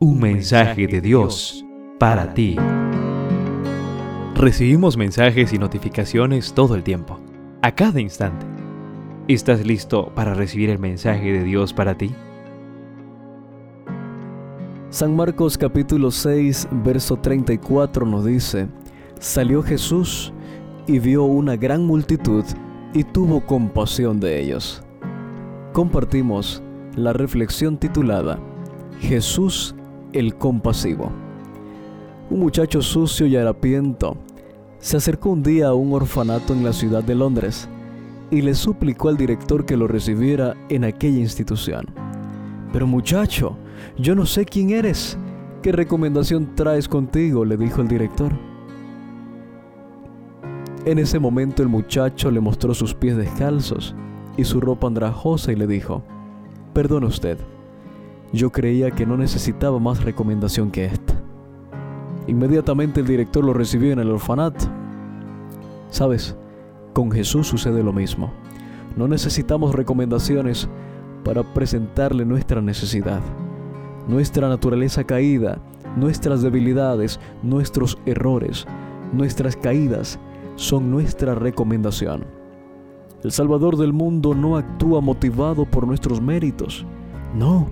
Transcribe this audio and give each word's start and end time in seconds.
Un 0.00 0.20
mensaje 0.20 0.86
de 0.86 1.00
Dios 1.00 1.66
para 1.98 2.32
ti. 2.32 2.54
Recibimos 4.36 4.96
mensajes 4.96 5.52
y 5.52 5.58
notificaciones 5.58 6.52
todo 6.52 6.76
el 6.76 6.84
tiempo, 6.84 7.18
a 7.62 7.74
cada 7.74 8.00
instante. 8.00 8.46
¿Estás 9.26 9.66
listo 9.66 10.12
para 10.14 10.34
recibir 10.34 10.70
el 10.70 10.78
mensaje 10.78 11.32
de 11.32 11.42
Dios 11.42 11.72
para 11.72 11.98
ti? 11.98 12.14
San 14.90 15.16
Marcos 15.16 15.58
capítulo 15.58 16.12
6, 16.12 16.68
verso 16.84 17.16
34 17.16 18.06
nos 18.06 18.24
dice, 18.24 18.68
Salió 19.18 19.64
Jesús 19.64 20.32
y 20.86 21.00
vio 21.00 21.24
una 21.24 21.56
gran 21.56 21.84
multitud 21.84 22.44
y 22.94 23.02
tuvo 23.02 23.44
compasión 23.44 24.20
de 24.20 24.40
ellos. 24.40 24.80
Compartimos 25.72 26.62
la 26.94 27.12
reflexión 27.12 27.76
titulada 27.78 28.38
Jesús 29.00 29.74
el 30.12 30.34
compasivo. 30.36 31.10
Un 32.30 32.40
muchacho 32.40 32.82
sucio 32.82 33.26
y 33.26 33.36
harapiento 33.36 34.16
se 34.78 34.96
acercó 34.96 35.30
un 35.30 35.42
día 35.42 35.68
a 35.68 35.74
un 35.74 35.92
orfanato 35.92 36.52
en 36.52 36.64
la 36.64 36.72
ciudad 36.72 37.02
de 37.02 37.14
Londres 37.14 37.68
y 38.30 38.42
le 38.42 38.54
suplicó 38.54 39.08
al 39.08 39.16
director 39.16 39.64
que 39.64 39.76
lo 39.76 39.88
recibiera 39.88 40.54
en 40.68 40.84
aquella 40.84 41.18
institución. 41.18 41.86
Pero 42.72 42.86
muchacho, 42.86 43.56
yo 43.96 44.14
no 44.14 44.26
sé 44.26 44.44
quién 44.44 44.70
eres. 44.70 45.18
¿Qué 45.62 45.72
recomendación 45.72 46.54
traes 46.54 46.88
contigo? 46.88 47.44
le 47.44 47.56
dijo 47.56 47.80
el 47.80 47.88
director. 47.88 48.32
En 50.84 50.98
ese 50.98 51.18
momento 51.18 51.62
el 51.62 51.68
muchacho 51.68 52.30
le 52.30 52.40
mostró 52.40 52.72
sus 52.74 52.94
pies 52.94 53.16
descalzos 53.16 53.94
y 54.36 54.44
su 54.44 54.60
ropa 54.60 54.86
andrajosa 54.86 55.52
y 55.52 55.56
le 55.56 55.66
dijo, 55.66 56.02
Perdone 56.72 57.06
usted, 57.06 57.38
yo 58.32 58.50
creía 58.50 58.90
que 58.90 59.06
no 59.06 59.16
necesitaba 59.16 59.78
más 59.78 60.02
recomendación 60.04 60.70
que 60.70 60.86
esta. 60.86 61.14
Inmediatamente 62.26 63.00
el 63.00 63.06
director 63.06 63.44
lo 63.44 63.54
recibió 63.54 63.92
en 63.92 64.00
el 64.00 64.10
orfanato. 64.10 64.66
Sabes, 65.90 66.36
con 66.92 67.10
Jesús 67.10 67.46
sucede 67.46 67.82
lo 67.82 67.92
mismo. 67.92 68.32
No 68.96 69.08
necesitamos 69.08 69.74
recomendaciones 69.74 70.68
para 71.24 71.42
presentarle 71.42 72.24
nuestra 72.24 72.60
necesidad, 72.60 73.20
nuestra 74.08 74.48
naturaleza 74.48 75.04
caída, 75.04 75.58
nuestras 75.96 76.42
debilidades, 76.42 77.18
nuestros 77.42 77.98
errores, 78.06 78.66
nuestras 79.12 79.56
caídas 79.56 80.18
son 80.56 80.90
nuestra 80.90 81.34
recomendación. 81.34 82.24
El 83.24 83.32
Salvador 83.32 83.76
del 83.76 83.92
mundo 83.92 84.34
no 84.34 84.56
actúa 84.56 85.00
motivado 85.00 85.64
por 85.64 85.86
nuestros 85.86 86.20
méritos. 86.20 86.84
No, 87.34 87.68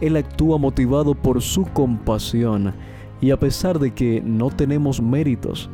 él 0.00 0.16
actúa 0.16 0.58
motivado 0.58 1.14
por 1.14 1.42
su 1.42 1.64
compasión 1.64 2.74
y 3.20 3.30
a 3.30 3.38
pesar 3.38 3.78
de 3.78 3.92
que 3.92 4.22
no 4.24 4.50
tenemos 4.50 5.02
méritos, 5.02 5.68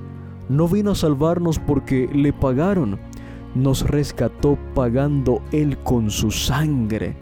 no 0.49 0.69
vino 0.69 0.93
a 0.93 0.95
salvarnos 0.95 1.59
porque 1.59 2.09
le 2.13 2.33
pagaron, 2.33 2.99
nos 3.55 3.89
rescató 3.89 4.59
pagando 4.75 5.43
Él 5.53 5.79
con 5.79 6.11
su 6.11 6.31
sangre. 6.31 7.17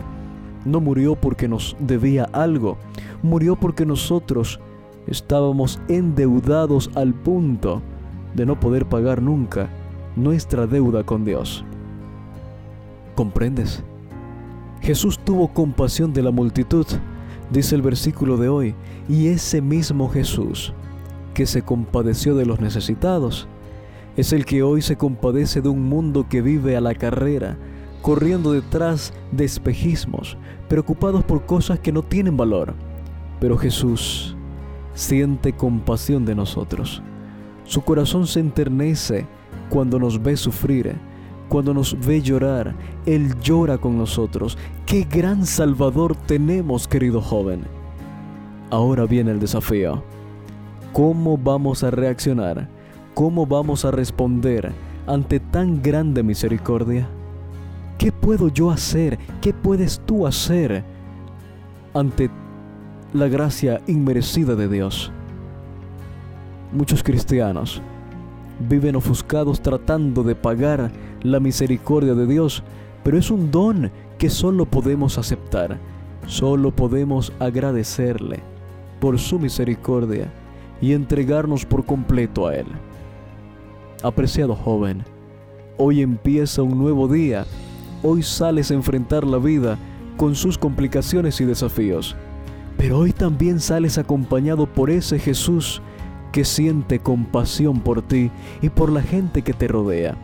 No 0.64 0.80
murió 0.80 1.16
porque 1.16 1.48
nos 1.48 1.76
debía 1.80 2.24
algo, 2.32 2.78
murió 3.22 3.56
porque 3.56 3.84
nosotros 3.84 4.60
estábamos 5.06 5.80
endeudados 5.88 6.90
al 6.94 7.14
punto 7.14 7.82
de 8.34 8.46
no 8.46 8.58
poder 8.58 8.88
pagar 8.88 9.20
nunca 9.20 9.68
nuestra 10.14 10.66
deuda 10.66 11.04
con 11.04 11.24
Dios. 11.24 11.64
¿Comprendes? 13.16 13.84
Jesús 14.82 15.20
tuvo 15.20 15.46
compasión 15.52 16.12
de 16.12 16.22
la 16.22 16.32
multitud, 16.32 16.86
dice 17.52 17.76
el 17.76 17.82
versículo 17.82 18.36
de 18.36 18.48
hoy, 18.48 18.74
y 19.08 19.28
ese 19.28 19.62
mismo 19.62 20.08
Jesús 20.08 20.74
que 21.34 21.46
se 21.46 21.62
compadeció 21.62 22.34
de 22.34 22.46
los 22.46 22.60
necesitados, 22.60 23.46
es 24.16 24.32
el 24.32 24.44
que 24.44 24.64
hoy 24.64 24.82
se 24.82 24.96
compadece 24.96 25.60
de 25.60 25.68
un 25.68 25.84
mundo 25.84 26.26
que 26.28 26.42
vive 26.42 26.76
a 26.76 26.80
la 26.80 26.96
carrera, 26.96 27.56
corriendo 28.02 28.52
detrás 28.52 29.12
de 29.30 29.44
espejismos, 29.44 30.36
preocupados 30.68 31.22
por 31.22 31.46
cosas 31.46 31.78
que 31.78 31.92
no 31.92 32.02
tienen 32.02 32.36
valor. 32.36 32.74
Pero 33.38 33.56
Jesús 33.56 34.36
siente 34.94 35.52
compasión 35.52 36.24
de 36.24 36.34
nosotros. 36.34 37.02
Su 37.64 37.82
corazón 37.82 38.26
se 38.26 38.40
enternece 38.40 39.26
cuando 39.70 40.00
nos 40.00 40.20
ve 40.20 40.36
sufrir 40.36 40.96
cuando 41.52 41.74
nos 41.74 41.94
ve 42.06 42.22
llorar, 42.22 42.74
Él 43.04 43.38
llora 43.42 43.76
con 43.76 43.98
nosotros. 43.98 44.56
¡Qué 44.86 45.02
gran 45.04 45.44
Salvador 45.44 46.16
tenemos, 46.16 46.88
querido 46.88 47.20
joven! 47.20 47.64
Ahora 48.70 49.04
viene 49.04 49.32
el 49.32 49.38
desafío. 49.38 50.02
¿Cómo 50.94 51.36
vamos 51.36 51.84
a 51.84 51.90
reaccionar? 51.90 52.70
¿Cómo 53.12 53.44
vamos 53.44 53.84
a 53.84 53.90
responder 53.90 54.72
ante 55.06 55.40
tan 55.40 55.82
grande 55.82 56.22
misericordia? 56.22 57.06
¿Qué 57.98 58.12
puedo 58.12 58.48
yo 58.48 58.70
hacer? 58.70 59.18
¿Qué 59.42 59.52
puedes 59.52 60.00
tú 60.06 60.26
hacer 60.26 60.82
ante 61.92 62.30
la 63.12 63.28
gracia 63.28 63.82
inmerecida 63.86 64.54
de 64.54 64.68
Dios? 64.68 65.12
Muchos 66.72 67.02
cristianos 67.02 67.82
viven 68.58 68.96
ofuscados 68.96 69.60
tratando 69.60 70.22
de 70.22 70.34
pagar 70.34 70.90
la 71.22 71.40
misericordia 71.40 72.14
de 72.14 72.26
Dios, 72.26 72.62
pero 73.02 73.18
es 73.18 73.30
un 73.30 73.50
don 73.50 73.90
que 74.18 74.30
solo 74.30 74.66
podemos 74.66 75.18
aceptar, 75.18 75.78
solo 76.26 76.70
podemos 76.70 77.32
agradecerle 77.38 78.40
por 79.00 79.18
su 79.18 79.38
misericordia 79.38 80.32
y 80.80 80.92
entregarnos 80.92 81.64
por 81.64 81.84
completo 81.84 82.46
a 82.46 82.56
Él. 82.56 82.66
Apreciado 84.02 84.54
joven, 84.54 85.04
hoy 85.78 86.02
empieza 86.02 86.62
un 86.62 86.78
nuevo 86.78 87.08
día, 87.08 87.46
hoy 88.02 88.22
sales 88.22 88.70
a 88.70 88.74
enfrentar 88.74 89.24
la 89.24 89.38
vida 89.38 89.78
con 90.16 90.34
sus 90.34 90.58
complicaciones 90.58 91.40
y 91.40 91.44
desafíos, 91.44 92.16
pero 92.76 92.98
hoy 92.98 93.12
también 93.12 93.60
sales 93.60 93.98
acompañado 93.98 94.66
por 94.66 94.90
ese 94.90 95.18
Jesús 95.18 95.82
que 96.32 96.44
siente 96.44 96.98
compasión 96.98 97.80
por 97.80 98.02
ti 98.02 98.30
y 98.60 98.70
por 98.70 98.90
la 98.90 99.02
gente 99.02 99.42
que 99.42 99.52
te 99.52 99.68
rodea. 99.68 100.16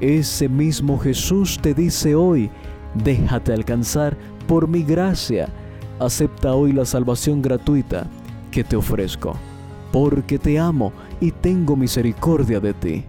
Ese 0.00 0.48
mismo 0.48 0.98
Jesús 0.98 1.58
te 1.60 1.72
dice 1.72 2.14
hoy, 2.14 2.50
déjate 2.94 3.54
alcanzar 3.54 4.14
por 4.46 4.68
mi 4.68 4.82
gracia. 4.82 5.48
Acepta 5.98 6.52
hoy 6.52 6.72
la 6.72 6.84
salvación 6.84 7.40
gratuita 7.40 8.06
que 8.50 8.62
te 8.62 8.76
ofrezco, 8.76 9.36
porque 9.92 10.38
te 10.38 10.58
amo 10.58 10.92
y 11.18 11.30
tengo 11.30 11.76
misericordia 11.76 12.60
de 12.60 12.74
ti. 12.74 13.04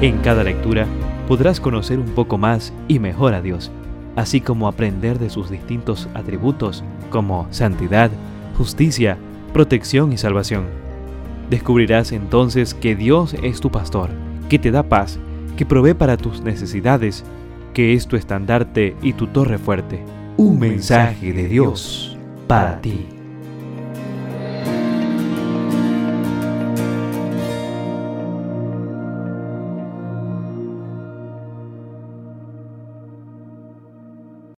En 0.00 0.18
cada 0.18 0.42
lectura 0.42 0.86
podrás 1.28 1.60
conocer 1.60 2.00
un 2.00 2.10
poco 2.10 2.36
más 2.36 2.72
y 2.88 2.98
mejor 2.98 3.34
a 3.34 3.40
Dios, 3.40 3.70
así 4.16 4.40
como 4.40 4.66
aprender 4.66 5.20
de 5.20 5.30
sus 5.30 5.50
distintos 5.50 6.08
atributos 6.14 6.82
como 7.10 7.46
santidad, 7.50 8.10
justicia, 8.58 9.18
protección 9.52 10.12
y 10.12 10.18
salvación. 10.18 10.64
Descubrirás 11.48 12.10
entonces 12.10 12.74
que 12.74 12.96
Dios 12.96 13.36
es 13.40 13.60
tu 13.60 13.70
pastor, 13.70 14.10
que 14.48 14.58
te 14.58 14.72
da 14.72 14.82
paz, 14.82 15.20
que 15.56 15.66
provee 15.66 15.94
para 15.94 16.16
tus 16.16 16.42
necesidades, 16.42 17.24
que 17.74 17.94
es 17.94 18.06
tu 18.06 18.16
estandarte 18.16 18.96
y 19.02 19.12
tu 19.14 19.26
torre 19.26 19.58
fuerte. 19.58 20.02
Un 20.36 20.58
mensaje 20.58 21.32
de 21.32 21.48
Dios 21.48 22.16
para 22.46 22.80
ti. 22.80 23.06